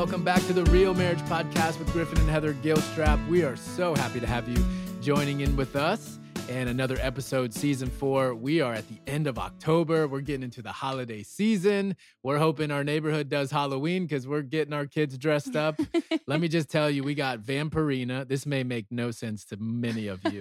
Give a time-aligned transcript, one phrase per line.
[0.00, 3.28] Welcome back to the Real Marriage Podcast with Griffin and Heather Gilstrap.
[3.28, 4.56] We are so happy to have you
[5.02, 6.18] joining in with us
[6.48, 8.34] and another episode, season four.
[8.34, 10.08] We are at the end of October.
[10.08, 11.96] We're getting into the holiday season.
[12.22, 15.78] We're hoping our neighborhood does Halloween because we're getting our kids dressed up.
[16.26, 18.26] Let me just tell you, we got Vampirina.
[18.26, 20.40] This may make no sense to many of you.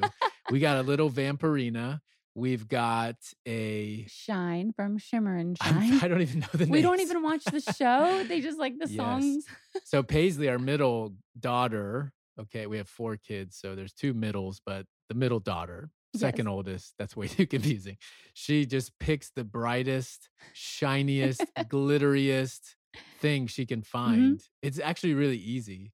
[0.49, 1.99] we got a little Vampirina.
[2.35, 3.15] We've got
[3.47, 5.99] a Shine from Shimmer and Shine.
[6.01, 6.69] I don't even know the name.
[6.69, 8.23] we don't even watch the show.
[8.23, 8.95] They just like the Yes.
[8.95, 9.45] songs.
[9.83, 14.85] so Paisley, our middle daughter, okay, we have four kids, so there's two middles, but
[15.09, 16.51] the middle daughter, second Yes.
[16.51, 17.97] oldest, that's way too confusing.
[18.33, 22.75] She just picks the brightest, shiniest, glitteriest
[23.19, 23.97] thing she can mm-hmm.
[23.97, 24.41] find.
[24.61, 25.91] It's actually really easy.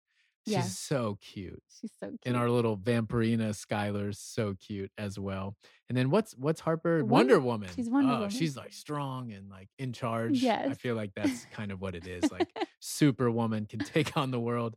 [0.47, 1.61] She's so cute.
[1.79, 2.19] She's so cute.
[2.25, 5.55] And our little Vampirina Skylar's so cute as well.
[5.89, 7.03] And then what's what's Harper?
[7.03, 7.69] Wonder- Wonder Woman.
[7.75, 8.29] she's Wonder oh, Woman.
[8.29, 10.39] she's like strong and like in charge.
[10.41, 10.67] Yes.
[10.69, 12.31] I feel like that's kind of what it is.
[12.31, 12.47] Like
[12.79, 14.75] Superwoman can take on the world.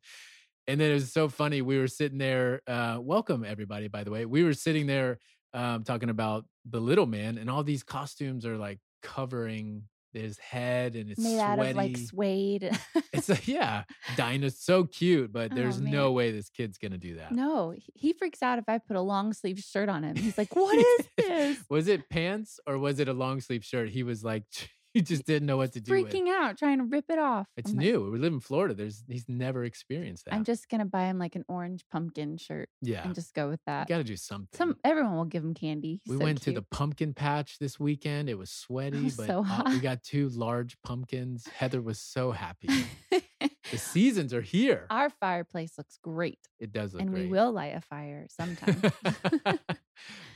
[0.67, 1.63] And then it was so funny.
[1.63, 2.61] We were sitting there.
[2.67, 4.27] Uh, welcome everybody, by the way.
[4.27, 5.19] We were sitting there
[5.55, 9.85] um, talking about the little man, and all these costumes are like covering
[10.19, 11.61] his head, and it's made sweaty.
[11.63, 12.71] out of like suede.
[13.13, 13.85] it's a, yeah,
[14.17, 17.33] Dinah's so cute, but Oh, there's no way this kid's gonna do that.
[17.33, 20.17] no, he freaks out if I put a long sleeve shirt on him.
[20.17, 23.89] He's like, "What is this?" was it pants or was it a long sleeve shirt?
[23.91, 24.45] He was like,
[24.95, 26.13] he just didn't know what to do with.
[26.13, 27.47] Freaking out, trying to rip it off.
[27.57, 28.11] It's I'm like, new.
[28.11, 28.75] We live in Florida.
[28.75, 30.35] There's he's never experienced that.
[30.35, 33.61] I'm just gonna buy him like an orange pumpkin shirt yeah, and just go with
[33.61, 33.89] you that.
[33.89, 34.57] got to do something.
[34.57, 36.01] Some everyone will give him candy.
[36.05, 38.29] He's we so went to the pumpkin patch this weekend.
[38.29, 41.47] It was sweaty, was but so uh, we got two large pumpkins.
[41.47, 42.69] Heather was so happy.
[43.11, 44.87] the seasons are here.
[44.91, 47.25] Our fireplace looks great, it does look and great.
[47.25, 48.83] we will light a fire sometime.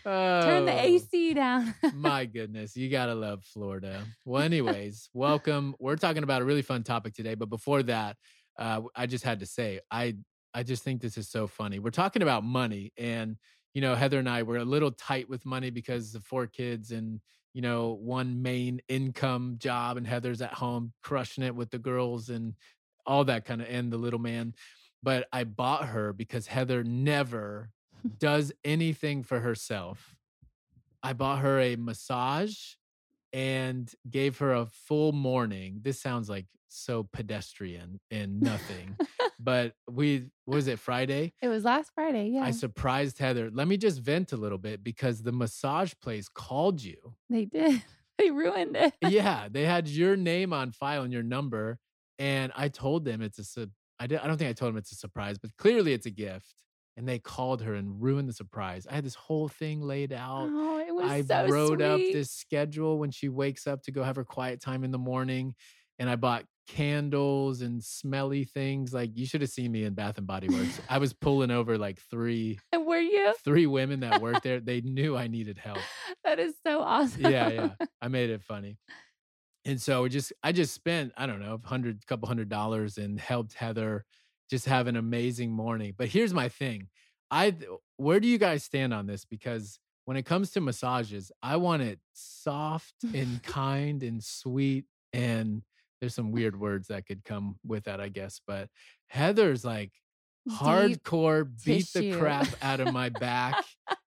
[0.04, 1.74] Turn Turn the AC down.
[1.94, 4.04] My goodness, you gotta love Florida.
[4.24, 5.74] Well, anyways, welcome.
[5.78, 8.16] We're talking about a really fun topic today, but before that,
[8.58, 10.16] uh, I just had to say, I
[10.54, 11.78] I just think this is so funny.
[11.78, 13.36] We're talking about money, and
[13.74, 16.90] you know, Heather and I were a little tight with money because of four kids
[16.90, 17.20] and
[17.54, 22.28] you know one main income job, and Heather's at home crushing it with the girls
[22.28, 22.54] and
[23.06, 24.54] all that kind of, and the little man.
[25.02, 27.70] But I bought her because Heather never
[28.18, 30.16] does anything for herself.
[31.02, 32.54] I bought her a massage
[33.32, 35.80] and gave her a full morning.
[35.82, 38.96] This sounds like so pedestrian and nothing.
[39.40, 41.32] but we was it Friday?
[41.42, 42.28] It was last Friday.
[42.28, 43.50] Yeah, I surprised Heather.
[43.52, 47.14] Let me just vent a little bit because the massage place called you.
[47.28, 47.82] they did.
[48.18, 48.92] They ruined it.
[49.00, 51.78] yeah, they had your name on file and your number,
[52.20, 53.42] and I told them it's a.
[53.44, 56.04] su- I did, I don't think I told them it's a surprise, but clearly it's
[56.06, 56.54] a gift.
[56.96, 58.86] And they called her and ruined the surprise.
[58.90, 60.48] I had this whole thing laid out.
[60.50, 64.02] Oh, it was I so wrote up this schedule when she wakes up to go
[64.02, 65.54] have her quiet time in the morning.
[65.98, 68.92] And I bought candles and smelly things.
[68.92, 70.80] Like you should have seen me in Bath and Body Works.
[70.88, 73.34] I was pulling over like three And Were you?
[73.44, 74.60] three women that worked there.
[74.64, 75.78] They knew I needed help.
[76.24, 77.22] That is so awesome.
[77.22, 77.68] Yeah, yeah.
[78.00, 78.78] I made it funny.
[79.64, 82.98] And so we just I just spent, I don't know, a hundred couple hundred dollars
[82.98, 84.04] and helped Heather
[84.52, 85.94] just have an amazing morning.
[85.96, 86.88] But here's my thing.
[87.30, 87.56] I
[87.96, 89.24] where do you guys stand on this?
[89.24, 94.84] Because when it comes to massages, I want it soft and kind and sweet.
[95.14, 95.62] And
[96.00, 98.42] there's some weird words that could come with that, I guess.
[98.46, 98.68] But
[99.06, 99.92] Heather's like
[100.46, 103.64] Deep hardcore beat the crap out of my back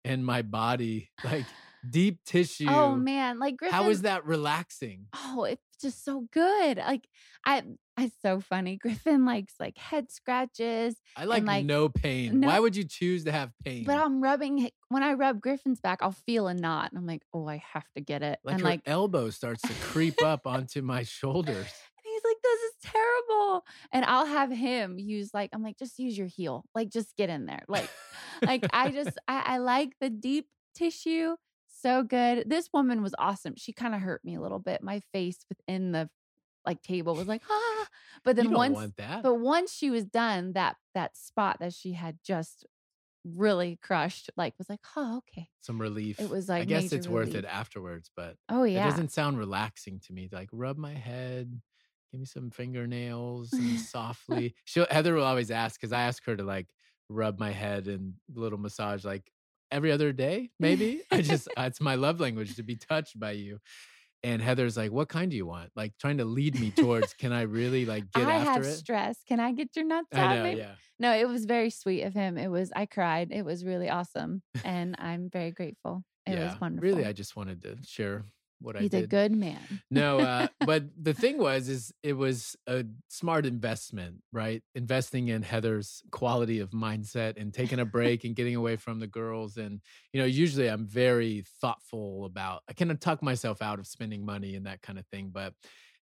[0.04, 1.12] and my body.
[1.24, 1.46] Like
[1.90, 2.68] deep oh, tissue.
[2.70, 3.76] Oh man, like Griffin.
[3.76, 5.08] How is that relaxing?
[5.14, 6.78] Oh, it's just so good.
[6.78, 7.08] Like
[7.46, 7.64] I,
[7.98, 8.78] it's so funny.
[8.78, 12.40] Griffin likes like head scratches, I like, like, no pain.
[12.40, 13.84] no- Why would you choose to have pain?
[13.86, 14.70] but I'm rubbing.
[14.90, 17.86] When I rub Griffin's back, I'll feel a knot, and I'm like, oh, I have
[17.96, 18.40] to get it.
[18.44, 21.56] like and her like, elbow starts to creep up onto my shoulders.
[21.56, 23.64] And he's like, this is terrible.
[23.92, 26.66] And I'll have him use like, I'm like, just use your heel.
[26.76, 27.64] Like, just get in there.
[27.68, 27.90] Like,
[28.42, 31.36] like I just, I, I like the deep tissue.
[31.82, 32.50] So good.
[32.50, 33.56] This woman was awesome.
[33.58, 34.84] She kind of hurt me a little bit.
[34.84, 36.10] My face within the
[36.66, 37.88] like table was like, ah.
[38.24, 42.66] But then once, but once she was done, that that spot that she had just
[43.26, 45.48] really crushed, like was like, oh, okay.
[45.62, 46.20] Some relief.
[46.20, 49.40] It was like I guess it's worth it afterwards, but Oh yeah it doesn't sound
[49.40, 50.30] relaxing to me.
[50.32, 51.62] Like rub my head,
[52.12, 54.54] give me some fingernails and softly.
[54.66, 56.68] She'll Heather will always ask because I ask her to like
[57.10, 59.32] rub my head and little massage like
[59.72, 61.02] every other day, maybe.
[61.12, 63.60] I just uh, it's my love language to be touched by you.
[64.24, 67.32] And Heather's like, "What kind do you want?" Like trying to lead me towards, "Can
[67.32, 69.18] I really like get I after have it?" stress.
[69.28, 70.36] Can I get your nuts I out?
[70.36, 70.60] know, maybe?
[70.60, 70.76] yeah.
[71.00, 72.38] No, it was very sweet of him.
[72.38, 73.30] It was I cried.
[73.32, 74.44] It was really awesome.
[74.64, 76.04] And I'm very grateful.
[76.28, 76.52] It yeah.
[76.52, 76.88] was wonderful.
[76.88, 78.26] Really, I just wanted to share
[78.62, 79.60] what I He's a good man.
[79.90, 84.64] no, uh, but the thing was, is it was a smart investment, right?
[84.76, 89.08] Investing in Heather's quality of mindset and taking a break and getting away from the
[89.08, 89.58] girls.
[89.58, 89.82] And,
[90.14, 94.26] you know, usually I'm very thoughtful about, I kind of tuck myself out of spending
[94.26, 95.32] money and that kind of thing.
[95.34, 95.54] But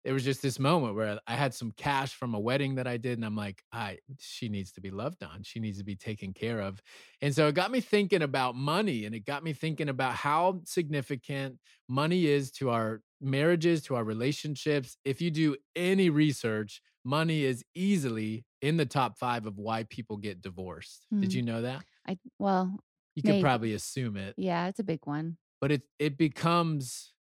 [0.04, 2.96] it was just this moment where I had some cash from a wedding that I
[2.96, 5.42] did, and I'm like, I she needs to be loved on.
[5.42, 6.80] She needs to be taken care of.
[7.20, 10.62] And so it got me thinking about money and it got me thinking about how
[10.64, 11.58] significant
[11.88, 14.96] money is to our marriages, to our relationships.
[15.04, 20.16] If you do any research, money is easily in the top five of why people
[20.16, 21.06] get divorced.
[21.20, 21.34] Did Mm.
[21.34, 21.84] you know that?
[22.06, 22.78] I well,
[23.16, 25.36] You could probably assume it yeah, it's a big one.
[25.60, 27.12] but it it becomes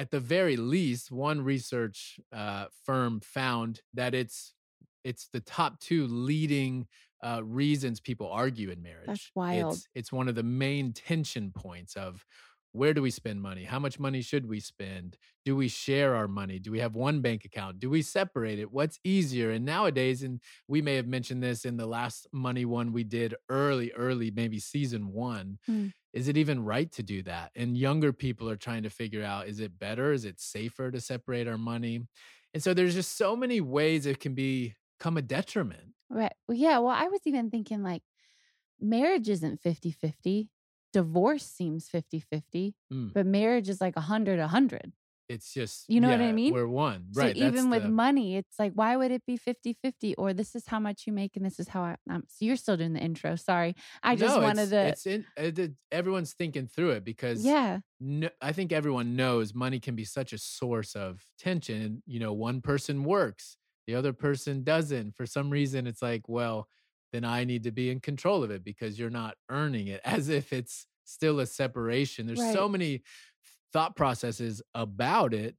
[0.00, 4.54] at the very least one research uh, firm found that it's
[5.04, 6.86] it's the top two leading
[7.22, 9.06] uh, reasons people argue in marriage.
[9.06, 9.74] That's wild.
[9.74, 12.24] it's it's one of the main tension points of
[12.72, 13.64] where do we spend money?
[13.64, 15.18] How much money should we spend?
[15.44, 16.58] Do we share our money?
[16.60, 17.80] Do we have one bank account?
[17.80, 18.70] Do we separate it?
[18.72, 19.50] What's easier?
[19.50, 23.34] And nowadays and we may have mentioned this in the last money one we did
[23.50, 25.88] early early maybe season one Hmm.
[26.12, 27.52] Is it even right to do that?
[27.54, 30.12] And younger people are trying to figure out is it better?
[30.12, 32.06] Is it safer to separate our money?
[32.54, 35.94] And so there's just so many ways it can be, become a detriment.
[36.08, 36.32] Right.
[36.48, 36.78] Well, yeah.
[36.78, 38.02] Well, I was even thinking like
[38.80, 40.50] marriage isn't 50 50.
[40.92, 43.14] Divorce seems 50 50, Mm.
[43.14, 44.92] but marriage is like 100 100.
[45.30, 46.52] It's just You know what I mean?
[46.52, 47.36] We're one, So right?
[47.38, 50.16] that's even with the- money, it's like, why would it be 50 50?
[50.16, 51.96] Or this is how much you make and this is how I.
[52.10, 53.36] Um, so you're still doing the intro.
[53.36, 53.76] Sorry.
[54.02, 54.80] I just No, wanted to.
[54.88, 57.78] It's in, it, everyone's thinking through it because yeah.
[58.00, 61.80] no, I think everyone knows money can be such a source of tension.
[61.80, 63.56] And, you know, one person works,
[63.86, 65.14] the other person doesn't.
[65.16, 66.66] For some reason, it's like, well,
[67.12, 70.28] then I need to be in control of it because you're not earning it as
[70.28, 72.26] if it's still a separation.
[72.26, 73.02] There's so many
[73.72, 75.56] thought processes about it.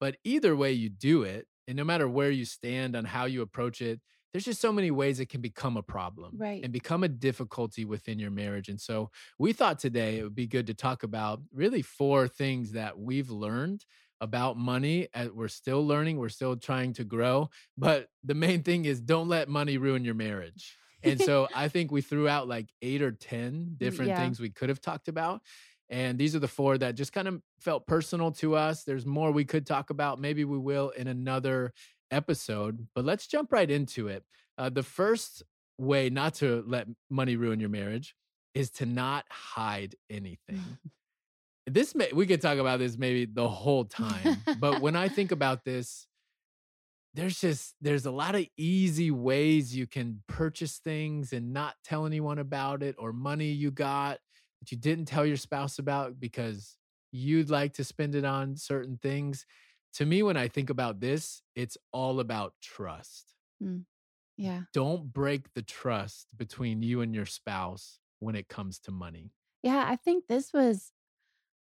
[0.00, 3.42] But either way you do it, and no matter where you stand on how you
[3.42, 4.00] approach it,
[4.32, 6.62] there's just so many ways it can become a problem Right.
[6.62, 8.68] and become a difficulty within your marriage.
[8.68, 12.72] And so we thought today it would be good to talk about really four things
[12.72, 13.84] that we've learned
[14.20, 15.06] about money.
[15.14, 17.48] Uh, We're still learning, we're still trying to grow.
[17.78, 20.76] But the main thing is don't let money ruin your marriage.
[21.04, 24.18] And so I think we threw out like eight or 10 different yeah.
[24.18, 25.42] things we could have talked about.
[25.90, 28.84] And these are the four that just kind of felt personal to us.
[28.84, 30.20] There's more we could talk about.
[30.20, 31.72] Maybe we will in another
[32.10, 34.24] episode, but let's jump right into it.
[34.56, 35.42] Uh, the first
[35.78, 38.14] way not to let money ruin your marriage
[38.54, 40.62] is to not hide anything.
[41.66, 45.32] this may, we could talk about this maybe the whole time, but when I think
[45.32, 46.06] about this,
[47.14, 52.06] there's just there's a lot of easy ways you can purchase things and not tell
[52.06, 54.18] anyone about it or money you got
[54.64, 56.78] that you didn't tell your spouse about because
[57.12, 59.44] you'd like to spend it on certain things.
[59.94, 63.34] To me, when I think about this, it's all about trust.
[64.38, 64.62] Yeah.
[64.72, 69.32] Don't break the trust between you and your spouse when it comes to money.
[69.62, 69.84] Yeah.
[69.86, 70.90] I think this was,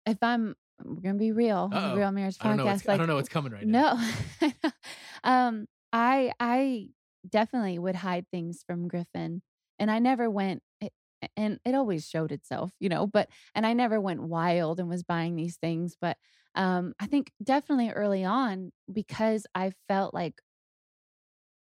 [0.06, 1.96] if I'm, we're going to be real, on the Uh-oh.
[1.96, 2.66] Real Marriage I don't.
[2.66, 2.88] Podcast.
[2.88, 3.98] I like, don't know what's coming right now.
[4.40, 4.50] No.
[5.24, 6.88] um, I I
[7.28, 9.42] definitely would hide things from Griffin.
[9.78, 10.92] And I never went it,
[11.36, 15.02] and it always showed itself, you know, but and I never went wild and was
[15.02, 15.96] buying these things.
[16.00, 16.16] But
[16.54, 20.34] um I think definitely early on, because I felt like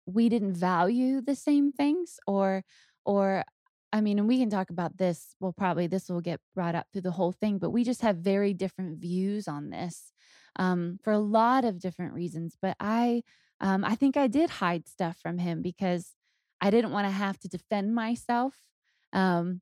[0.06, 2.64] we didn't value the same things or
[3.06, 3.44] or
[3.92, 5.36] I mean, and we can talk about this.
[5.40, 8.18] Well, probably this will get brought up through the whole thing, but we just have
[8.18, 10.12] very different views on this
[10.58, 12.56] um, for a lot of different reasons.
[12.62, 13.24] But I,
[13.60, 16.14] um, I think I did hide stuff from him because
[16.62, 18.54] I didn't want to have to defend myself.
[19.14, 19.62] Um,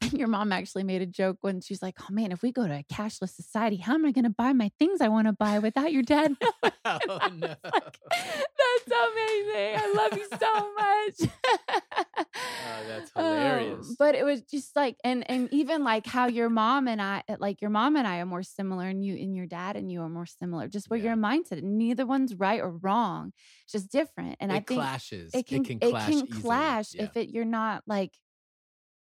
[0.12, 2.74] your mom actually made a joke when she's like, "Oh man, if we go to
[2.74, 5.58] a cashless society, how am I going to buy my things I want to buy
[5.60, 6.36] without your dad?"
[6.84, 7.54] oh, And I was no.
[7.74, 9.76] like, That's amazing.
[9.76, 12.26] I love you so much.
[12.64, 13.96] Oh, that's Um, hilarious.
[13.98, 17.60] but it was just like, and and even like how your mom and I, like
[17.60, 20.08] your mom and I are more similar, and you and your dad and you are
[20.08, 20.68] more similar.
[20.68, 21.14] Just where Yeah.
[21.14, 23.32] your mindset, neither one's right or wrong,
[23.64, 24.36] it's just different.
[24.40, 25.32] And it I think clashes.
[25.34, 27.04] it can it can clash clash, easily.
[27.04, 28.12] if it you're not like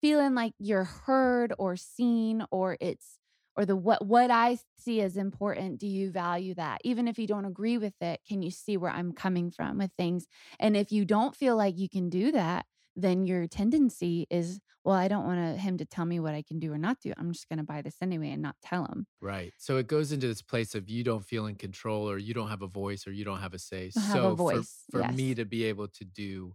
[0.06, 3.18] feeling like you're heard or seen or it's
[3.58, 6.80] or the what what I see as important do you value that?
[6.84, 9.90] Even if you don't agree with it can you see where I'm coming from with
[9.98, 10.28] things?
[10.60, 14.96] And if you don't feel like you can do that then your tendency is well
[14.96, 17.12] I don't want him to tell me what I can do or not do.
[17.18, 19.08] I'm just going to buy this anyway and not tell him.
[19.22, 19.54] Right.
[19.58, 22.50] So it goes into this place of you don't feel in control or you don't
[22.50, 23.90] have a voice or you don't have a say.
[23.96, 26.54] Have so a voice, for, for me to be able to do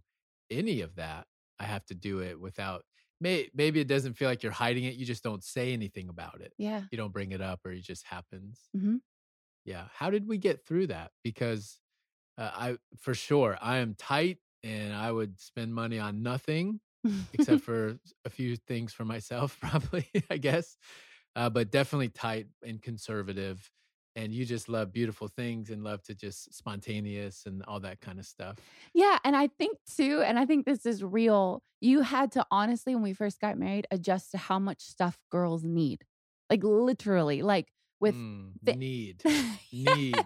[0.49, 1.25] any of that,
[1.59, 2.85] I have to do it without
[3.21, 4.95] may, maybe it doesn't feel like you're hiding it.
[4.95, 6.53] You just don't say anything about it.
[6.57, 8.69] yeah You don't bring it up or it just happens.
[8.73, 8.97] hmm
[9.65, 9.87] Yeah.
[9.93, 11.11] How did we get through that?
[11.23, 11.79] Because
[12.37, 16.81] uh, I, for sure, I am tight and I would spend money on nothing
[17.33, 20.77] except for a few things for myself, probably, I guess.
[21.35, 23.71] Uh, but definitely tight and conservative.
[24.15, 28.19] And you just love beautiful things and love to just spontaneous and all that kind
[28.19, 28.57] of stuff.
[28.93, 29.17] Yeah.
[29.23, 33.03] And I think too, and I think this is real, you had to honestly, when
[33.03, 36.03] we first got married, adjust to how much stuff girls need.
[36.49, 37.67] Like literally, like
[37.99, 39.23] with Mm, the- need,
[39.71, 39.87] Yes.
[39.87, 40.25] need.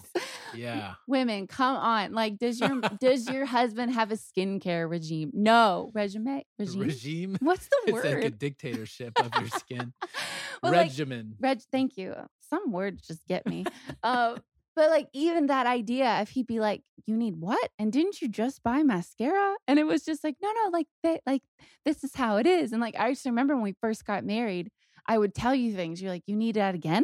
[0.58, 0.94] Yeah.
[1.08, 2.14] Women, come on.
[2.14, 5.32] Like, does your does your husband have a skincare regime?
[5.34, 5.92] No.
[5.94, 6.42] Regime?
[6.60, 6.82] Regime?
[6.82, 7.38] Regime.
[7.42, 8.06] What's the word?
[8.06, 9.94] It's like a dictatorship of your skin.
[10.62, 11.36] Well, like, Regimen.
[11.40, 12.16] Reg, thank you.
[12.50, 13.66] Some words just get me.
[14.04, 14.36] uh,
[14.76, 18.28] but like even that idea, if he'd be like, "You need what?" and didn't you
[18.28, 19.56] just buy mascara?
[19.68, 21.44] And it was just like, no, no, like that, like
[21.86, 22.74] this is how it is.
[22.74, 24.70] And like I just remember when we first got married,
[25.08, 26.02] I would tell you things.
[26.02, 27.04] You're like, "You need that again?"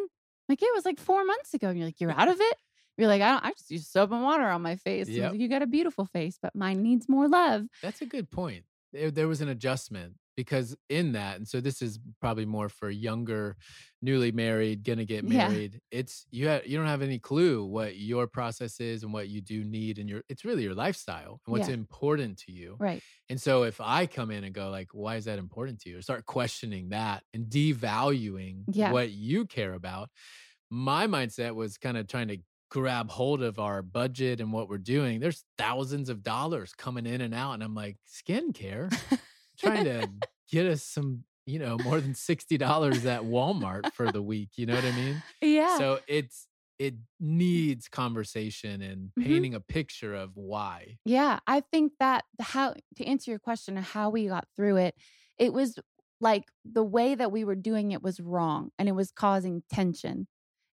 [0.49, 1.69] Like it was like four months ago.
[1.69, 2.57] And you're like, "You're out of it."
[3.01, 3.43] You're like, I don't.
[3.45, 5.07] I just use soap and water on my face.
[5.07, 5.41] And I was Yep.
[5.41, 7.63] you got a beautiful face, but mine needs more love.
[7.81, 8.63] That's a good point.
[8.93, 12.89] There, there was an adjustment because in that, and so this is probably more for
[12.89, 13.57] younger,
[14.01, 15.47] newly married, gonna get Yeah.
[15.49, 15.81] married.
[15.91, 16.47] It's you.
[16.47, 19.97] Ha- you don't have any clue what your process is and what you do need,
[19.97, 20.21] and your.
[20.29, 21.73] It's really your lifestyle and what's Yeah.
[21.73, 22.75] important to you.
[22.79, 23.01] Right.
[23.29, 25.97] And so if I come in and go like, why is that important to you?
[25.97, 28.91] Or start questioning that and devaluing Yeah.
[28.91, 30.09] what you care about.
[30.73, 32.37] My mindset was kind of trying to
[32.71, 35.19] grab hold of our budget and what we're doing.
[35.19, 37.51] There's thousands of dollars coming in and out.
[37.53, 38.89] And I'm like, skincare,
[39.59, 40.07] trying to
[40.49, 44.51] get us some, you know, more than $60 at Walmart for the week.
[44.55, 45.21] You know what I mean?
[45.41, 45.77] Yeah.
[45.77, 46.47] So it's,
[46.79, 49.23] it needs conversation and Mhm.
[49.23, 50.97] painting a picture of why.
[51.05, 54.95] Yeah, I think that how to answer your question of how we got through it,
[55.37, 55.77] it was
[56.21, 60.27] like the way that we were doing it was wrong and it was causing tension.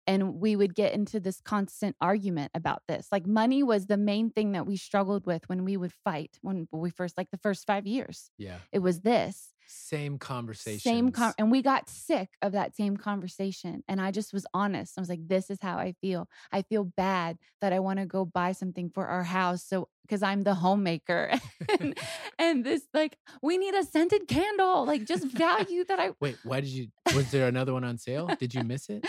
[0.06, 3.08] And we would get into this constant argument about this.
[3.10, 6.68] Like money was the main thing that we struggled with when we would fight when
[6.70, 8.30] we first like the first 5 years.
[8.36, 8.58] Yeah.
[8.70, 9.53] It was this.
[9.66, 10.80] Same conversation.
[10.80, 14.94] Same con- and we got sick of that same conversation and I just was honest.
[14.96, 16.28] I was like this is how I feel.
[16.52, 20.22] I feel bad that I want to go buy something for our house so cuz
[20.22, 21.32] I'm the homemaker.
[21.80, 21.98] and,
[22.38, 24.84] and this like we need a scented candle.
[24.84, 26.88] Like just value that I Wait, why did you?
[27.14, 28.28] Was there another one on sale?
[28.38, 29.06] Did you miss it?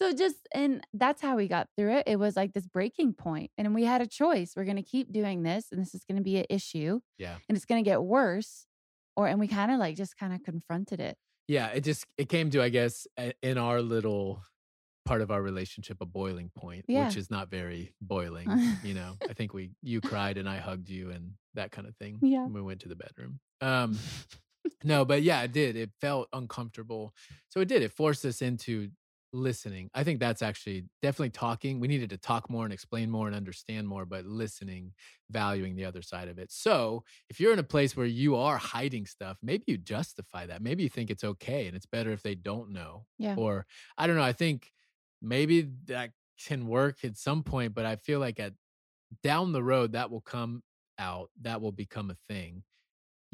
[0.00, 2.04] so just and that's how we got through it.
[2.06, 4.52] It was like this breaking point and we had a choice.
[4.56, 7.36] We're going to keep doing this and this is going to be an issue Yeah.
[7.48, 8.66] and it's going to get worse
[9.16, 11.16] or and we kind of like just kind of confronted it.
[11.48, 11.68] Yeah.
[11.68, 13.06] It just it came to I guess
[13.42, 14.42] in our little
[15.04, 17.06] part of our relationship a boiling point, Yeah.
[17.06, 18.48] which is not very boiling.
[18.82, 21.94] you know, I think we you cried and I hugged you and that kind of
[21.96, 22.18] thing.
[22.22, 22.46] Yeah.
[22.46, 23.40] we went to the bedroom.
[23.60, 23.98] Um,
[24.82, 25.76] no, but yeah, it did.
[25.76, 27.12] It felt uncomfortable.
[27.50, 27.82] So it did.
[27.82, 28.90] It forced us into
[29.34, 29.90] listening.
[29.92, 31.80] I think that's actually definitely talking.
[31.80, 34.92] We needed to talk more and explain more and understand more, but listening,
[35.30, 36.52] valuing the other side of it.
[36.52, 40.62] So if you're in a place where you are hiding stuff, maybe you justify that.
[40.62, 43.06] Maybe you think it's okay and it's better if they don't know.
[43.18, 43.34] Yeah.
[43.36, 43.66] Or
[43.98, 44.22] I don't know.
[44.22, 44.70] I think
[45.20, 46.10] maybe that
[46.46, 48.54] can work at some point, but I feel like at
[49.22, 50.62] down the road that will come
[50.98, 52.62] out, that will become a thing.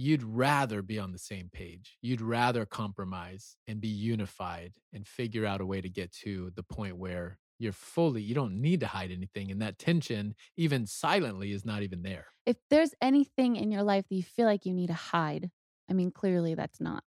[0.01, 1.99] You'd rather be on the same page.
[2.01, 6.63] You'd rather compromise and be unified and figure out a way to get to the
[6.63, 9.51] point where you're fully, you don't need to hide anything.
[9.51, 12.29] And that tension, even silently, is not even there.
[12.47, 15.51] if there's anything in your life that you feel like you need to hide,
[15.91, 17.05] I mean, clearly that's not.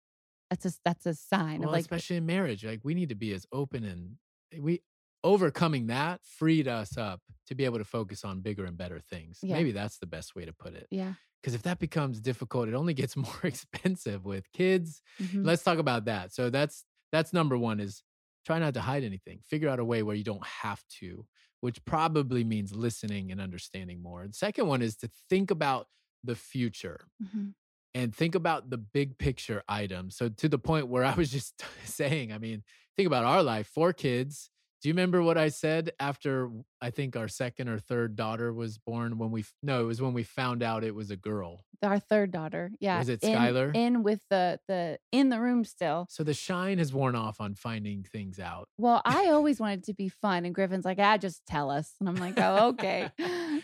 [0.50, 3.10] That's a that's a sign Well, of like eh especially in marriage, like we need
[3.10, 4.18] to be as open and
[4.54, 4.82] eh, we
[5.24, 9.40] overcoming that freed us up to be able to focus on bigger and better things.
[9.42, 9.56] Yeah.
[9.56, 10.88] Maybe that's the best way to put it.
[10.92, 11.14] yeah.
[11.42, 15.02] Because if that becomes difficult, it only gets more expensive with kids.
[15.22, 15.46] mhm.
[15.46, 16.34] Let's talk about that.
[16.34, 18.04] So that's that's number one is
[18.46, 19.40] try not to hide anything.
[19.44, 21.26] Figure out a way where you don't have to,
[21.60, 24.24] which probably means listening and understanding more.
[24.24, 25.88] And second one is to think about
[26.24, 27.54] the future Mhm.
[27.94, 30.16] and think about the big picture items.
[30.16, 32.64] So to the point where I was just saying, I mean,
[32.96, 34.50] think about our life, four kids.
[34.82, 36.50] Do you remember what I said after
[36.82, 40.14] I think our second or third daughter was born when we no, it was when
[40.14, 41.66] we found out it was a girl.
[41.84, 42.72] Our third daughter.
[42.80, 43.02] Yeah.
[43.02, 43.76] Is it in, Skylar?
[43.76, 46.08] In with the the in the room still.
[46.10, 48.68] So the shine has worn off on finding things out.
[48.78, 52.10] Well, I always wanted to be fun, and Griffin's like, "Ah, just tell us," and
[52.10, 53.10] I'm like, "Oh, okay."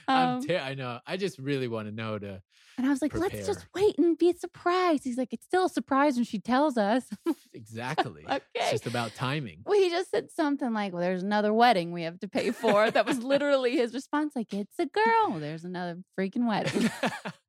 [0.08, 1.00] I'm Um, ter- I know.
[1.06, 2.42] I just really want to know to
[2.78, 5.70] and I was like, "Let's just wait and be surprised." He's like, "It's still a
[5.70, 7.06] surprise when she tells us."
[7.54, 8.24] exactly.
[8.28, 8.72] It's Okay.
[8.72, 9.64] just about timing.
[9.66, 12.92] Well, he just said something like, "Well, there's another wedding we have to pay for."
[12.92, 14.34] That was literally his response.
[14.36, 15.40] Like, "It's a girl.
[15.40, 16.90] There's another freaking wedding."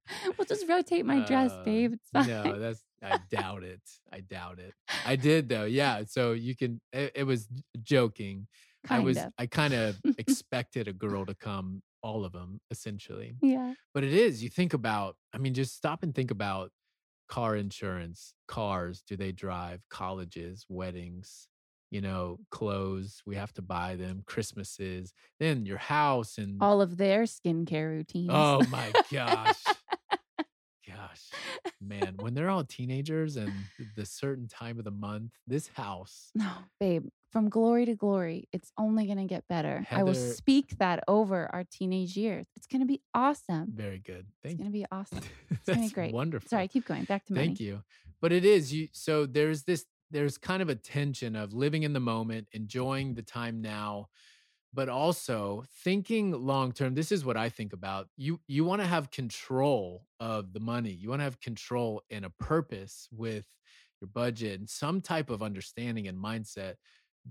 [0.39, 1.93] we'll just rotate my dress, Uh, babe.
[1.93, 2.29] It's fine.
[2.29, 3.83] No, that's I doubt it.
[4.13, 4.73] I doubt it.
[5.07, 5.65] I did though.
[5.65, 6.05] Yeah.
[6.07, 6.81] So you can.
[6.93, 7.49] It, it was
[7.83, 8.47] joking,
[8.89, 9.33] I was of.
[9.39, 13.37] I kind of expected a girl to come, all of them essentially.
[13.43, 13.75] Yeah.
[13.93, 16.71] But it is, you think about, I mean, just stop and think about
[17.29, 21.49] car insurance, cars, do they drive, colleges, weddings,
[21.91, 26.97] you know, clothes, we have to buy them, Christmases, then your house and All of
[26.97, 28.31] their skincare routines.
[28.33, 29.57] oh my gosh.
[30.87, 31.29] Gosh,
[31.83, 33.53] man, when they're all teenagers and
[33.95, 38.73] the certain time of the month, this house, No, babe, from glory to glory, it's
[38.79, 39.87] only going to get better.
[39.91, 42.47] I will speak that over our teenage years.
[42.57, 43.71] It's going to be awesome.
[43.75, 44.27] very good.
[44.43, 44.65] Thank you.
[44.65, 45.21] it's going to be awesome.
[45.51, 46.15] That's gonna be great.
[46.15, 46.49] Wonderful.
[46.49, 47.05] Sorry, keep going.
[47.05, 47.49] Back to money.
[47.49, 47.83] Thank you.
[48.23, 51.93] But it is you so there's this there's kind of a tension of living in
[51.93, 54.09] the moment, enjoying the time now,
[54.73, 56.95] but also thinking long term.
[56.95, 58.09] This is what I think about.
[58.17, 60.91] You you want to have control of the money.
[60.91, 63.45] You want to have control and a purpose with
[64.01, 66.75] your budget and some type of understanding and mindset.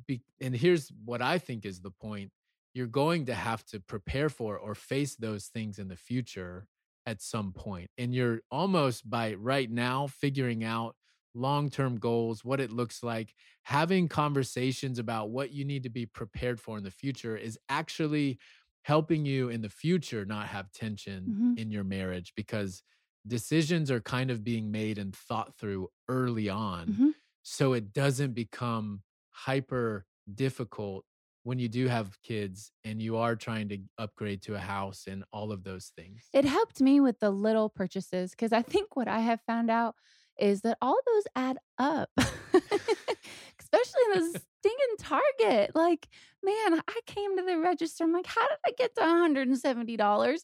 [0.06, 2.32] Be, and here's what I think is the point.
[2.74, 6.68] You're going to have to prepare for or face those things in the future
[7.08, 7.90] at some point.
[7.98, 10.96] And you're almost by right now figuring out
[11.34, 16.06] long term goals, what it looks like, having conversations about what you need to be
[16.06, 18.40] prepared for in the future is actually
[18.84, 21.58] helping you in the future not have tension Mhm.
[21.58, 22.84] in your marriage because
[23.26, 26.98] decisions are kind of being made and thought through early on.
[26.98, 27.12] Mhm.
[27.44, 31.06] So it doesn't become hyper difficult
[31.44, 35.24] when you do have kids and you are trying to upgrade to a house and
[35.32, 36.34] all of those things.
[36.34, 39.96] It helped me with the little purchases because I think what I have found out
[40.40, 45.72] is that all those add up, especially in the stinging Target.
[45.76, 46.08] Like,
[46.44, 48.04] man, I came to the register.
[48.04, 50.40] I'm like, how did I get to $170?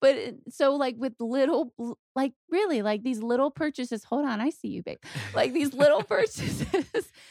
[0.00, 1.72] But so, like, with little,
[2.14, 4.04] like, really, like these little purchases.
[4.04, 4.98] Hold on, I see you, babe.
[5.34, 6.64] Like these little purchases.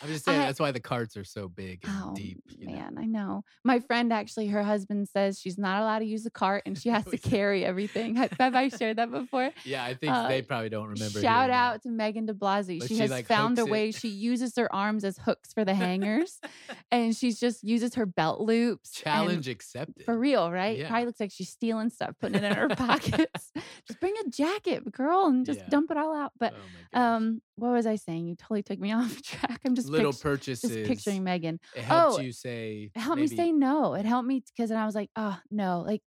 [0.02, 2.42] I'm just saying I- that's why the carts are so big and Oh, deep.
[2.50, 2.74] You know?
[2.74, 3.44] man, I know.
[3.64, 6.90] My friend actually, her husband says she's not allowed to use a cart and she
[6.98, 8.16] has to carry everything.
[8.16, 9.52] Have I shared that before?
[9.64, 11.22] Yeah, I think Uh, they probably don't remember.
[11.22, 11.84] Shout out that.
[11.84, 12.82] to Megan de Blasi.
[12.82, 13.72] She, she, has like, found a hooks it.
[13.72, 13.92] way.
[13.92, 16.40] She uses her arms as hooks for the hangers,
[16.92, 18.92] and she's just uses her belt loops.
[18.92, 20.04] Challenge accepted.
[20.06, 20.78] for real, right?
[20.80, 20.88] Yeah.
[20.90, 23.52] Probably looks like she's stealing stuff, putting it in her pockets.
[23.88, 25.70] just bring a jacket, girl, and just Yeah.
[25.70, 26.32] dump it all out.
[26.40, 26.54] But
[26.94, 28.28] oh um, what was I saying?
[28.28, 29.62] You totally took me off track.
[29.66, 30.72] I'm just little pict- purchases.
[30.72, 31.60] just picturing Megan.
[31.76, 32.92] It helps Oh, you say.
[32.96, 33.94] It helped me say no.
[33.94, 36.02] It helped me because I was like, oh no, like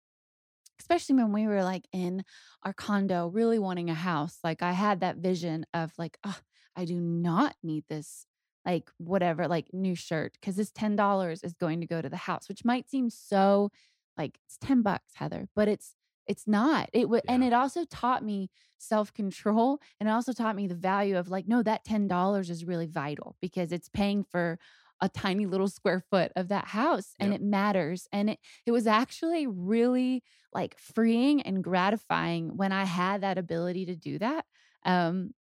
[0.80, 2.24] especially when we were like in
[2.64, 4.38] our condo, really wanting a house.
[4.44, 6.38] Like I had that vision of like, oh,
[6.76, 8.26] I do not need this,
[8.66, 12.16] like whatever, like new shirt because this ten dollars is going to go to the
[12.18, 13.70] house, which might seem so
[14.18, 15.96] like it's ten bucks, Heather, but it's
[16.30, 16.90] it's not.
[16.94, 20.76] It would, and it also taught me self control, and it also taught me the
[20.76, 24.60] value of like, no, that ten dollars is really vital because it's paying for
[25.02, 27.34] a tiny little square foot of that house and Yep.
[27.34, 30.22] it matters and it it was actually really
[30.54, 34.46] like freeing and gratifying when i had that ability to do that
[34.86, 35.32] um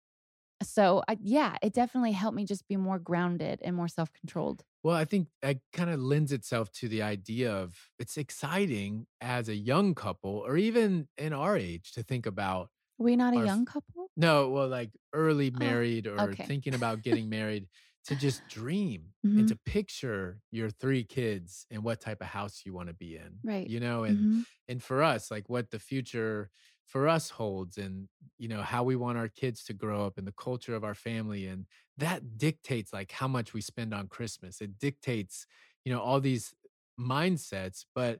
[0.63, 4.95] so I, yeah it definitely helped me just be more grounded and more self-controlled Well,
[4.95, 9.55] I think that kind of lends itself to the idea of it's exciting as a
[9.55, 12.69] young couple or even in our age to think about
[12.99, 16.35] Are we not a Our f- young couple no, well, like early Oh, married or
[16.35, 16.49] okay.
[16.49, 17.69] thinking about getting married
[18.05, 19.49] to just dream and Mhm.
[19.49, 23.41] to picture your three kids and what type of house you want to be in.
[23.43, 23.71] Right.
[23.71, 24.45] You know, and Mhm.
[24.69, 26.51] and for us like what the future
[26.89, 30.27] for us holds and you know how we want our kids to grow up and
[30.27, 31.65] the culture of our family and
[31.97, 34.61] that dictates like how much we spend on christmas.
[34.61, 35.45] It dictates
[35.85, 36.53] you know all these
[36.99, 38.19] mindsets but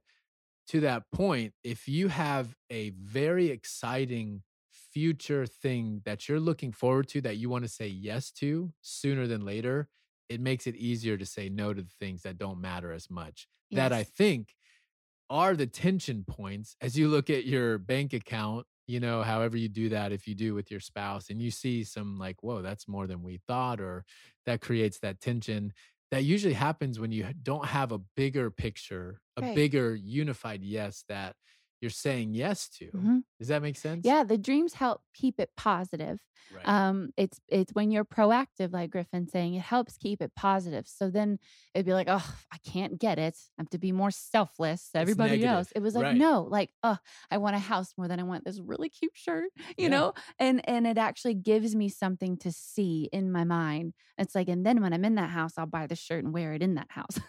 [0.67, 7.07] to that point if you have a very exciting future thing that you're looking forward
[7.07, 9.89] to that you want to say yes to sooner than later
[10.29, 13.47] it makes it easier to say no to the things that don't matter as much.
[13.71, 14.55] That I think
[15.29, 19.69] are the tension points as you look at your bank account, you know, however you
[19.69, 22.87] do that, if you do with your spouse, and you see some like, whoa, that's
[22.87, 24.05] more than we thought, or
[24.45, 25.73] that creates that tension.
[26.11, 29.63] That usually happens when you don't have a bigger picture, a Right.
[29.63, 31.35] bigger unified yes that
[31.81, 32.85] you're saying yes to.
[32.91, 33.23] Mhm.
[33.39, 34.05] Does that make sense?
[34.05, 36.19] yeah the dreams help keep it positive
[36.55, 36.65] Right.
[36.67, 41.09] um it's it's when you're proactive like Griffin saying it helps keep it positive so
[41.09, 41.37] then
[41.75, 45.43] it'd be like oh i can't get it i have to be more selfless everybody
[45.43, 46.15] else it was like right.
[46.17, 46.97] no like oh
[47.29, 49.87] i want a house more than i want this really cute shirt you Yeah.
[49.89, 54.47] know and and it actually gives me something to see in my mind it's like
[54.47, 56.75] and then when i'm in that house i'll buy the shirt and wear it in
[56.75, 57.19] that house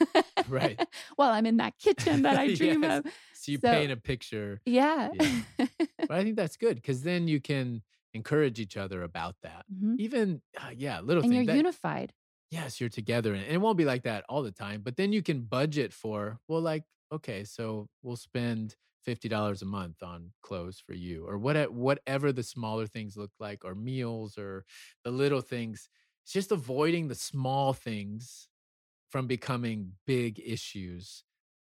[0.48, 0.80] Right.
[1.16, 2.98] while i'm in that kitchen that i dream Yes.
[3.04, 3.12] of
[3.50, 4.60] you so- paint a picture.
[4.64, 5.08] yeah,
[5.58, 7.82] But I think that's good because then you can
[8.14, 9.64] encourage each other about that.
[9.72, 9.96] Mhm.
[9.98, 11.46] Even, uh, yeah, little and things.
[11.46, 12.12] you're that- unified
[12.52, 13.32] yes, you're together.
[13.32, 16.40] And it won't be like that all the time, but then you can budget for,
[16.48, 16.82] well, like,
[17.12, 18.74] okay, so we'll spend
[19.06, 23.64] $50 a month on clothes for you or what, whatever the smaller things look like,
[23.64, 24.64] or meals or
[25.04, 25.88] the little things.
[26.24, 28.48] It's just avoiding the small things
[29.10, 31.22] from becoming big issues,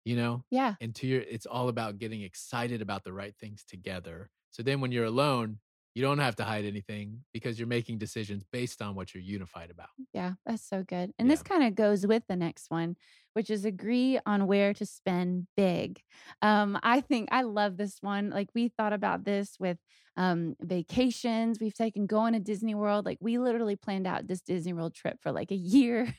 [0.05, 0.45] you know?
[0.51, 0.77] Yeah.
[0.81, 4.31] And to your, it's all about getting excited about the right things together.
[4.51, 5.61] So then when you're alone,
[5.95, 9.71] you don't have to hide anything because you're making decisions based on what you're unified
[9.71, 9.89] about.
[10.13, 11.13] Yeah, that's so good.
[11.19, 11.31] And Yeah.
[11.31, 12.97] this kind of goes with the next one,
[13.33, 16.01] which is agree on where to spend big.
[16.43, 18.31] Um, I think I love this one.
[18.31, 19.79] Like we thought about this with
[20.17, 21.59] um, vacations.
[21.61, 23.07] We've taken going to Disney World.
[23.07, 26.15] Like we literally planned out this Disney World trip for like a year,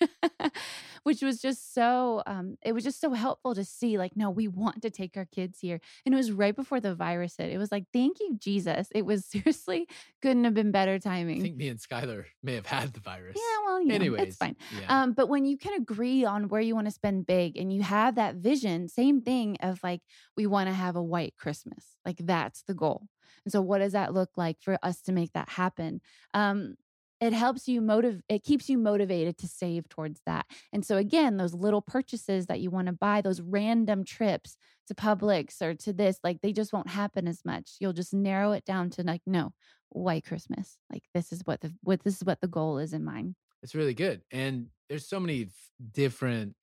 [1.04, 2.24] which was just so.
[2.26, 3.97] Um, it was just so helpful to see.
[3.97, 6.95] Like, no, we want to take our kids here, and it was right before the
[6.95, 7.52] virus hit.
[7.52, 8.88] It was like, thank you, Jesus.
[8.95, 9.88] It was seriously
[10.21, 11.39] couldn't have been better timing.
[11.39, 13.38] I think me and Skylar may have had the virus.
[13.38, 14.56] Yeah, well, you know, Anyways, it's fine.
[14.80, 15.02] Yeah.
[15.02, 17.81] Um, but when you can agree on where you want to spend big and you
[17.81, 20.01] have that vision, same thing of like,
[20.37, 21.97] we want to have a white Christmas.
[22.05, 23.07] Like that's the goal.
[23.43, 26.01] And so what does that look like for us to make that happen?
[26.35, 26.75] Um,
[27.19, 30.45] it helps you motive it keeps you motivated to save towards that.
[30.73, 34.95] And so again, those little purchases that you want to buy, those random trips to
[34.95, 37.75] Publix or to this, like they just won't happen as much.
[37.79, 39.53] You'll just narrow it down to like, no,
[39.89, 40.77] white Christmas.
[40.91, 43.35] Like this is what the what this is what the goal is in mind.
[43.63, 44.21] It's really good.
[44.31, 45.49] And there's so many
[45.93, 46.55] different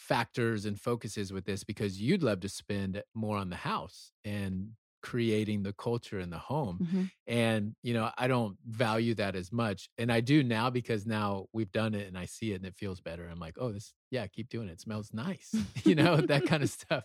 [0.00, 4.72] factors and focuses with this because you'd love to spend more on the house and
[5.02, 6.80] creating the culture in the home.
[6.80, 7.10] Mhm.
[7.26, 9.88] And, you know, I don't value that as much.
[9.96, 12.76] And I do now because now we've done it and I see it and it
[12.76, 13.26] feels better.
[13.26, 14.72] I'm like, oh, this, yeah, keep doing it.
[14.72, 17.04] It smells nice, you know, that kind of stuff.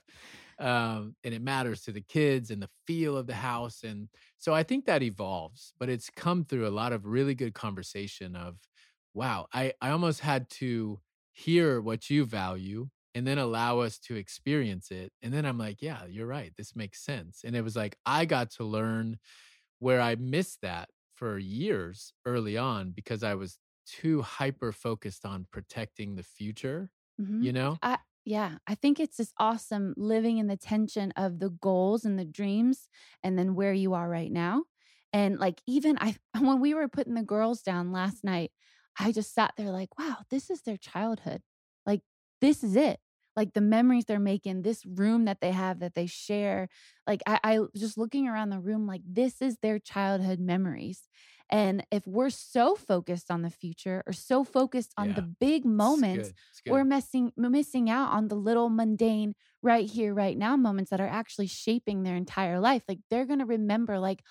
[0.57, 3.83] Um, and it matters to the kids and the feel of the house.
[3.83, 7.53] And so I think that evolves, but it's come through a lot of really good
[7.53, 8.59] conversation of,
[9.13, 10.99] wow, I, I almost had to
[11.35, 15.13] hear what you value and then allow us to experience it.
[15.23, 16.53] And then I'm like, yeah, you're right.
[16.57, 17.43] This makes sense.
[17.45, 19.19] And it was like, I got to learn
[19.79, 25.47] where I missed that for years early on because I was too hyper focused on
[25.51, 27.45] protecting the future, Mhm.
[27.45, 27.81] you know?
[27.81, 32.17] I yeah, I think it's just awesome living in the tension of the goals and
[32.17, 32.87] the dreams
[33.23, 34.63] and then where you are right now.
[35.13, 38.51] And like even I when we were putting the girls down last night,
[38.99, 41.41] I just sat there like, wow, this is their childhood.
[41.85, 42.01] Like
[42.41, 42.99] this is it.
[43.35, 46.69] Like the memories they're making, this room that they have that they share.
[47.05, 51.09] Like I, I just looking around the room, like this is their childhood memories.
[51.49, 55.13] And if we're so focused on the future or so focused on Yeah.
[55.13, 56.35] the big It's moments, good.
[56.49, 56.73] It's good.
[56.73, 61.07] we're missing missing out on the little mundane right here right now moments that are
[61.07, 64.21] actually shaping their entire life like they're going to remember like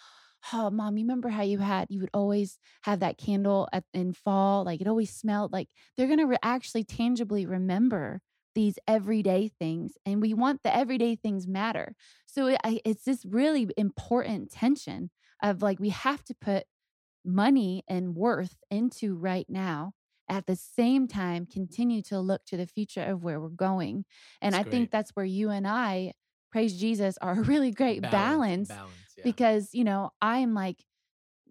[0.53, 4.13] oh mom you remember how you had you would always have that candle at, in
[4.13, 4.65] fall?
[4.65, 8.21] Like it always smelled like they're going to re- actually tangibly remember
[8.55, 11.95] these everyday things and we want the everyday things matter.
[12.27, 15.11] So it, I, it's this really important tension
[15.43, 16.65] of like we have to put
[17.25, 19.93] money and worth into right now
[20.29, 24.05] at the same time continue to look to the future of where we're going
[24.43, 26.13] and It's i think that's where you and i
[26.55, 28.93] praise jesus are a really great balance, Balance.
[29.19, 29.25] yeah.
[29.25, 30.85] because you know i'm like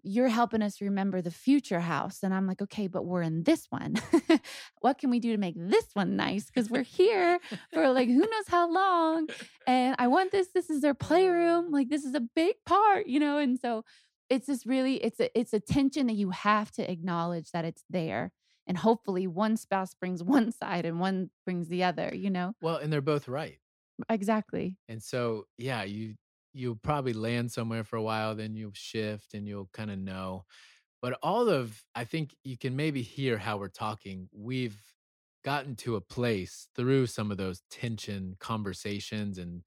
[0.02, 3.66] you're helping us remember the future house and i'm like okay but we're in this
[3.68, 3.96] one
[4.80, 7.38] what can we do to make this one nice because we're here
[7.74, 9.28] for like who knows how long
[9.66, 13.20] and i want this this is their playroom like this is a big part you
[13.20, 13.84] know and so
[14.30, 17.84] it's just really it's a it's a tension that you have to acknowledge that it's
[17.90, 18.32] there
[18.66, 22.76] and hopefully one spouse brings one side and one brings the other you know well,
[22.76, 23.58] and they're both right.
[24.08, 26.16] Exactly And so, yeah, you
[26.52, 30.44] you'll probably land somewhere for a while, then you'll shift and you'll kind of know.
[31.02, 34.28] But all of I think you can maybe hear how we're talking.
[34.32, 34.82] We've
[35.44, 39.64] gotten to a place through some of those tension conversations and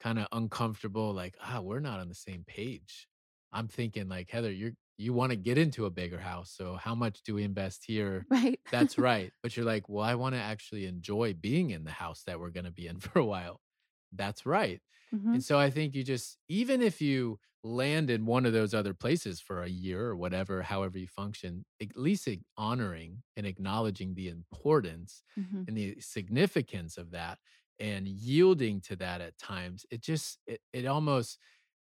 [0.00, 3.08] kind of uncomfortable, like, ah, we're not on the same page.
[3.52, 6.52] I'm thinking like, Heather, you're you want to get into a bigger house.
[6.52, 8.28] So how much do we invest here?
[8.30, 9.32] right That's right.
[9.42, 12.50] But you're like, well, I want to actually enjoy being in the house that we're
[12.50, 13.60] going to be in for a while.
[14.12, 14.80] That's right.
[15.12, 15.32] Mhm.
[15.32, 18.94] And so I think you just, even if you land in one of those other
[18.94, 24.28] places for a year or whatever, however you function, at least honoring and acknowledging the
[24.28, 25.68] importance Mhm.
[25.68, 27.38] and the significance of that
[27.78, 31.38] and yielding to that at times, it just, it, it almost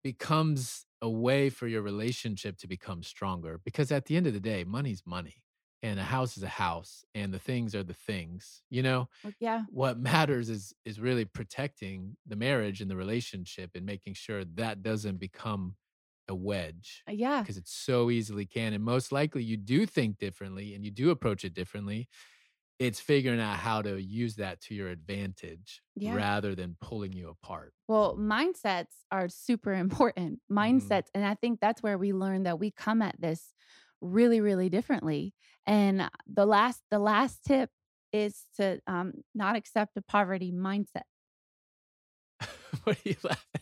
[0.04, 3.58] becomes a way for your relationship to become stronger.
[3.64, 5.44] Because at the end of the day, money's money
[5.82, 9.08] and a house is a house and the things are the things, you know?
[9.38, 14.44] Yeah what matters is is really protecting the marriage and the relationship and making sure
[14.44, 15.76] that doesn't become
[16.28, 20.18] a wedge Uh, yeah because it so easily can and most likely you do think
[20.18, 22.08] differently and you do approach it differently
[22.78, 26.12] it's figuring out how to use that to your advantage Yeah.
[26.12, 27.74] rather than pulling you apart.
[27.88, 30.40] Well, mindsets are super important.
[30.58, 31.00] Mhm.
[31.00, 31.08] Mindsets.
[31.14, 33.52] And I think that's where we learn that we come at this
[34.00, 35.34] really, really differently.
[35.66, 37.70] And the last the last tip
[38.12, 41.02] is to um, not accept a poverty mindset.
[42.84, 43.60] what are you laughing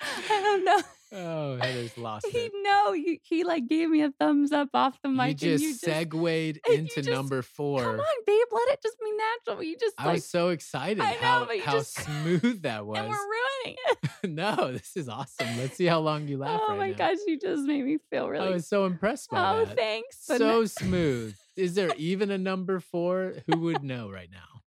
[0.00, 0.82] I don't know.
[1.12, 2.52] Oh, Heather's lost he it.
[2.62, 5.36] no, you, he like gave me a thumbs up off the You mic.
[5.38, 6.14] just, and you just segued
[6.66, 7.82] you into just- number four.
[7.82, 9.10] come on, babe, let it just be
[9.46, 9.62] natural.
[9.64, 12.62] You just I like was so excited I know, how, but you how just- smooth
[12.62, 12.98] that was.
[12.98, 14.30] and we're ruining it.
[14.30, 15.58] no, this is awesome.
[15.58, 16.96] Let's see how long you laugh oh right my now.
[16.96, 18.48] gosh, you just made me feel really.
[18.48, 19.72] I was so impressed by oh, that.
[19.72, 20.18] Oh, thanks.
[20.24, 21.34] So smooth.
[21.56, 23.34] Is there even a number four?
[23.46, 24.59] Who would know right now?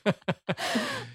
[0.06, 0.12] oh,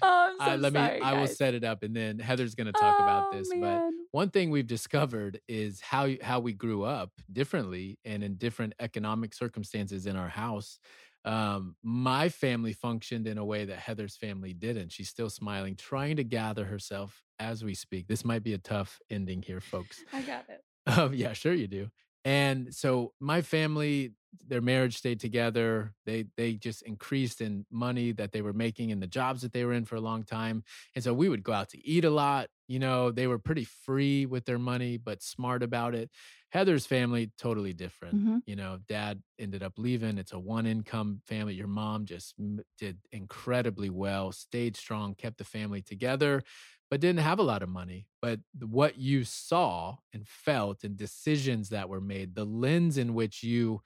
[0.02, 1.00] I'm so I, let sorry, me.
[1.04, 3.48] I will set it up, and then Heather's going to talk about Oh, this.
[3.60, 8.74] But one thing we've discovered is how how we grew up differently and in different
[8.80, 10.78] economic circumstances in our house.
[11.24, 14.90] Um, my family functioned in a way that Heather's family didn't.
[14.90, 18.08] She's still smiling, trying to gather herself as we speak.
[18.08, 20.02] This might be a tough ending here, folks.
[20.12, 20.62] I got it.
[20.86, 21.90] Um, yeah, sure you do.
[22.24, 24.14] And so my family,
[24.46, 25.94] their marriage stayed together.
[26.06, 29.64] They they just increased in money that they were making and the jobs that they
[29.64, 30.64] were in for a long time.
[30.94, 32.48] And so we would go out to eat a lot.
[32.68, 36.10] You know, they were pretty free with their money, but smart about it.
[36.50, 38.18] Heather's family, totally different.
[38.18, 38.42] Mhm.
[38.46, 40.18] You know, dad ended up leaving.
[40.18, 41.54] It's a one income family.
[41.54, 46.42] Your mom just m- did incredibly well, stayed strong, kept the family together
[46.90, 48.08] but didn't have a lot of money.
[48.20, 53.42] But what you saw and felt and decisions that were made, the lens in which
[53.44, 53.80] you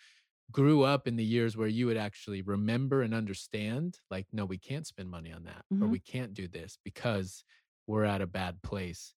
[0.52, 4.58] grew up in the years where you would actually remember and understand, like, no, we
[4.58, 5.88] can't spend money on that, or Mhm.
[5.88, 7.44] we can't do this because
[7.86, 9.14] we're at a bad place,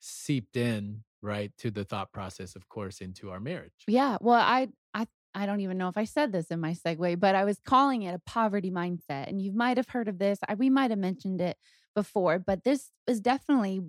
[0.00, 3.86] seeped in, right, to the thought process, of course, into our marriage.
[3.86, 4.18] Yeah.
[4.20, 7.34] Well, I I I don't even know if I said this in my segue, but
[7.34, 10.38] I was calling it a poverty mindset, and you might have heard of this.
[10.48, 11.56] I, we might have mentioned it
[11.94, 13.82] before, but this is definitely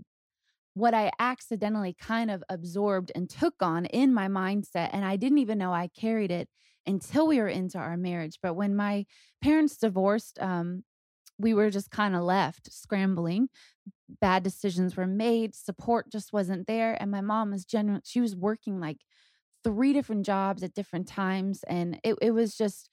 [0.79, 5.39] what I accidentally kind of absorbed and took on in my mindset, and I didn't
[5.39, 6.49] even know I carried it
[6.85, 8.39] until we were into our marriage.
[8.41, 9.05] But when my
[9.41, 10.83] parents divorced, um,
[11.37, 13.49] we were just kind of left scrambling.
[14.21, 15.55] Bad decisions were made.
[15.55, 18.01] Support just wasn't there, and my mom was genuine.
[18.05, 18.97] She was working like
[19.63, 22.89] three different jobs at different times and it, it was just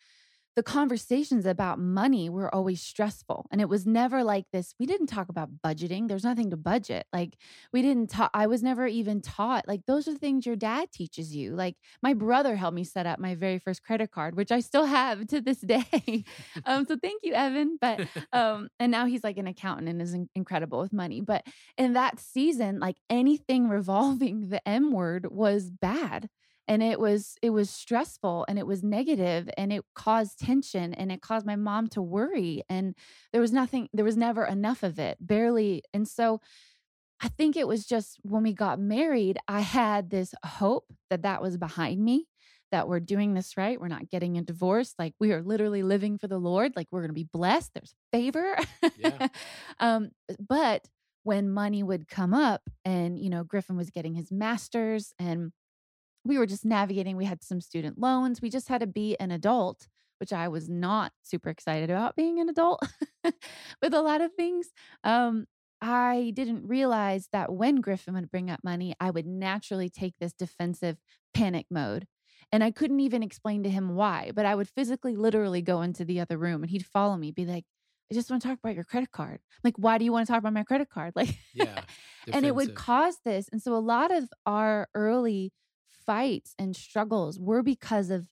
[0.57, 5.07] the conversations about money were always stressful and it was never like this we didn't
[5.07, 7.37] talk about budgeting there's nothing to budget like
[7.73, 11.37] we didn't talk i was never even taught like those are things your dad teaches
[11.37, 14.59] you like my brother helped me set up my very first credit card which i
[14.61, 16.25] still have to this day
[16.65, 18.01] um so thank you evan but
[18.33, 21.93] um and now he's like an accountant and is in- incredible with money but in
[21.93, 26.31] that season like anything revolving the m word was bad
[26.69, 31.13] and it was it was stressful and it was negative and it caused tension and
[31.13, 32.95] it caused my mom to worry and
[33.33, 36.41] there was nothing there was never enough of it barely and so
[37.21, 41.41] i think it was just when we got married i had this hope that that
[41.43, 42.27] was behind me
[42.73, 46.19] that we're doing this right we're not getting a divorce like we are literally living
[46.19, 48.57] for the lord like we're going to be blessed there's favor
[48.99, 49.29] Yeah.
[49.81, 50.11] um
[50.49, 50.87] but
[51.23, 55.53] when money would come up and you know griffin was getting his masters and
[56.27, 59.31] we were just navigating we had some student loans we just had to be an
[59.31, 62.83] adult which i was not super excited about being an adult
[63.83, 64.69] with a lot of things
[65.05, 65.47] um
[65.81, 70.33] i didn't realize that when griffin would bring up money i would naturally take this
[70.33, 70.97] defensive
[71.35, 72.07] panic mode
[72.53, 76.05] and i couldn't even explain to him why but i would physically literally go into
[76.05, 77.65] the other room and he'd follow me be like
[78.11, 80.33] i just want to talk about your credit card like why do you want to
[80.33, 81.83] talk about my credit card like Yeah.
[82.33, 85.53] and it would cause this and so a lot of our early
[86.07, 88.29] fights and struggles were because of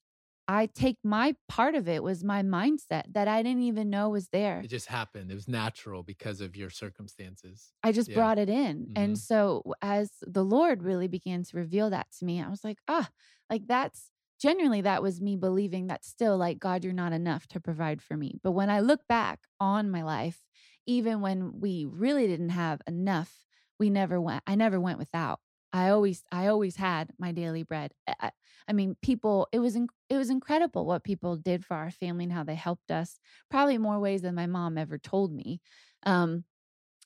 [0.48, 4.28] i take my part of it was my mindset that i didn't even know was
[4.28, 5.30] there It just happened.
[5.30, 7.72] It was natural because of your circumstances.
[7.82, 8.14] i just yeah.
[8.14, 9.20] brought it in and Mhm.
[9.20, 13.08] so as the lord really began to reveal that to me i was like ah
[13.50, 14.10] like that's
[14.40, 18.16] genuinely that was me believing that still like god you're not enough to provide for
[18.16, 20.44] me but when i look back on my life
[20.86, 23.46] even when we really didn't have enough
[23.78, 25.40] we never went i never went without
[25.74, 28.32] i always i always had my daily bread i, I-
[28.68, 32.24] I mean people it was in, it was incredible what people did for our family
[32.24, 33.18] and how they helped us
[33.50, 35.60] probably more ways than my mom ever told me
[36.06, 36.44] um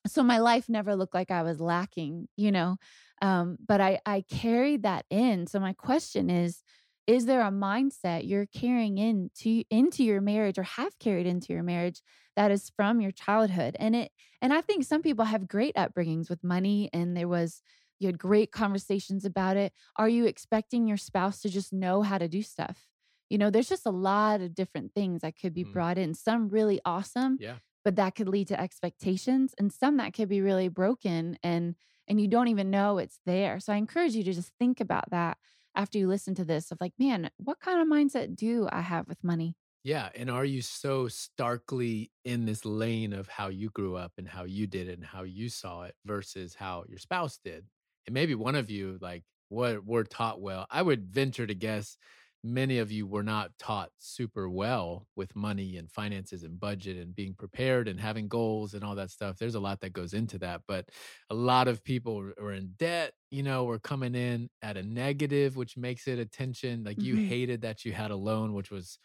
[0.06, 2.76] so my life never looked like i was lacking you know
[3.22, 6.62] um but i i carried that in so my question is
[7.06, 11.62] is there a mindset you're carrying into into your marriage or have carried into your
[11.62, 12.02] marriage
[12.36, 13.76] that is from your childhood?
[13.80, 17.62] And it and i think some people have great upbringings with money and there was
[18.00, 22.18] you had great conversations about it are you expecting your spouse to just know how
[22.18, 22.88] to do stuff
[23.30, 25.64] you know, there's just a lot of different things that could be Mhm.
[25.64, 26.14] brought in.
[26.14, 27.58] Some really awesome, Yeah.
[27.84, 31.74] but that could lead to expectations and some that could be really broken and
[32.06, 33.60] and you don't even know it's there.
[33.60, 35.36] So I encourage you to just think about that
[35.74, 39.06] after you listen to this of like, man, what kind of mindset do I have
[39.06, 39.56] with money?
[39.84, 40.10] Yeah.
[40.14, 44.44] And are you so starkly in this lane of how you grew up and how
[44.44, 47.68] you did it and how you saw it versus how your spouse did?
[48.08, 50.66] And maybe one of you, like, what were taught well.
[50.70, 51.96] I would venture to guess
[52.44, 57.14] many of you were not taught super well with money and finances and budget and
[57.14, 59.38] being prepared and having goals and all that stuff.
[59.38, 60.62] There's a lot that goes into that.
[60.68, 60.90] But
[61.30, 65.56] a lot of people are in debt, you know, we're coming in at a negative,
[65.56, 66.84] which makes it a tension.
[66.84, 67.28] Like you Mhm.
[67.28, 68.98] hated that you had a loan, which was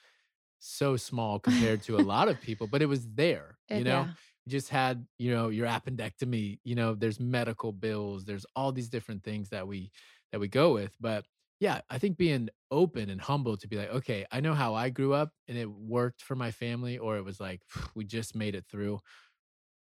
[0.59, 4.07] so small compared to a lot of people, but it was there, you know?
[4.07, 4.13] yeah.
[4.47, 9.23] Just had, you know, your appendectomy, you know, there's medical bills, there's all these different
[9.23, 9.91] things that we
[10.31, 10.95] that we go with.
[10.99, 11.25] But
[11.59, 14.89] yeah, I think being open and humble to be like, okay, I know how I
[14.89, 17.61] grew up and it worked for my family, or it was like,
[17.95, 18.99] we just made it through.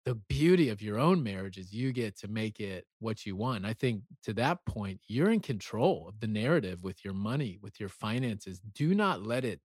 [0.05, 3.65] The beauty of your own marriage is you get to make it what you want.
[3.65, 7.79] I think to that point, you're in control of the narrative with your money, with
[7.79, 8.59] your finances.
[8.59, 9.61] Do not let it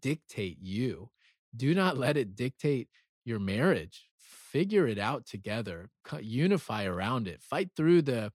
[0.00, 1.10] dictate you.
[1.56, 2.88] Do not let it dictate
[3.24, 4.09] your marriage.
[4.30, 5.90] Figure it out together.
[6.20, 7.42] Unify around it.
[7.42, 8.32] Fight through the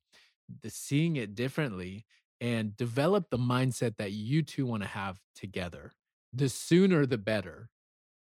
[0.62, 2.06] the seeing it differently
[2.40, 5.92] and develop the mindset that you two want to have together.
[6.34, 7.70] The sooner the better.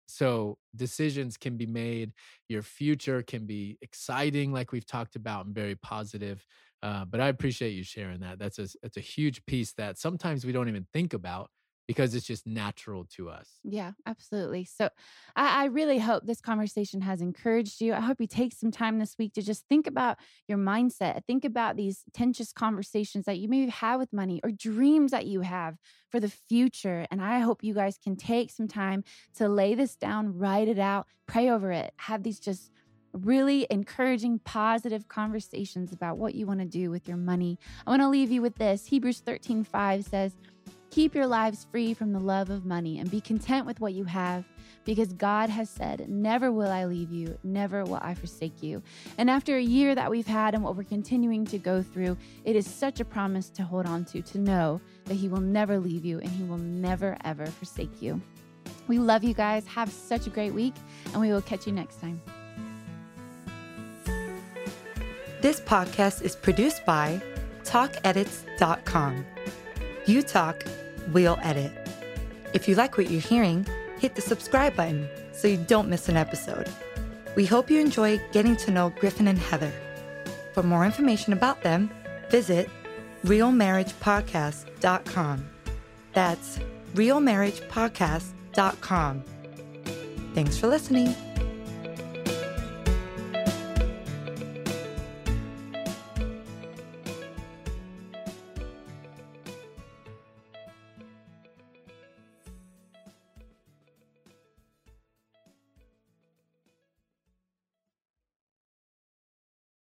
[0.09, 2.13] So decisions can be made.
[2.49, 6.45] Your future can be exciting, like we've talked about, and very positive.
[6.83, 8.39] Uh, but I appreciate you sharing that.
[8.39, 11.51] That's a that's a huge piece that sometimes we don't even think about
[11.93, 13.47] because it's just natural to us.
[13.63, 14.65] Yeah, absolutely.
[14.65, 14.89] So
[15.37, 17.93] I, I really hope this conversation has encouraged you.
[17.93, 20.17] I hope you take some time this week to just think about
[20.49, 25.11] your mindset, think about these tenuous conversations that you maybe have with money or dreams
[25.11, 25.77] that you have
[26.09, 27.07] for the future.
[27.11, 29.05] And I hope you guys can take some time
[29.37, 32.71] to lay this down, write it out, pray over it, have these just
[33.13, 37.59] really encouraging, positive conversations about what you want to do with your money.
[37.87, 38.87] I want to leave you with this.
[38.87, 40.35] Hebrews 13 5 says,
[40.93, 44.05] Keep your lives free from the love of money and be content with what you
[44.05, 44.45] have
[44.85, 48.83] because God has said, Never will I leave you, never will I forsake you.
[49.17, 52.57] And after a year that we've had and what we're continuing to go through, it
[52.57, 56.05] is such a promise to hold on to, to know that He will never leave
[56.05, 58.21] you and He will never, ever forsake you.
[58.87, 59.67] We love you guys.
[59.69, 60.75] Have such a great week,
[61.13, 62.21] and we will catch you next time.
[65.41, 67.23] This podcast is produced by
[67.65, 69.25] TalkEdits.com.
[70.05, 70.65] You talk,
[71.09, 71.73] we'll edit.
[72.53, 73.67] If you like what you're hearing,
[73.99, 76.69] hit the subscribe button so you don't miss an episode.
[77.35, 79.73] We hope you enjoy getting to know Griffin and Heather.
[80.53, 81.91] For more information about them,
[82.31, 82.69] visit
[83.25, 85.49] realmarriagepodcast.com.
[86.13, 86.59] That's
[86.95, 89.25] realmarriagepodcast.com.
[90.35, 91.32] Thanks for listening.